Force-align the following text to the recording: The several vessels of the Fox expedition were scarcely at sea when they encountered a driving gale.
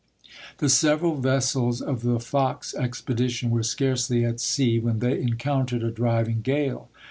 The 0.57 0.67
several 0.69 1.13
vessels 1.17 1.79
of 1.79 2.01
the 2.01 2.19
Fox 2.19 2.73
expedition 2.73 3.51
were 3.51 3.61
scarcely 3.61 4.25
at 4.25 4.39
sea 4.39 4.79
when 4.79 4.97
they 4.97 5.21
encountered 5.21 5.83
a 5.83 5.91
driving 5.91 6.41
gale. 6.41 6.89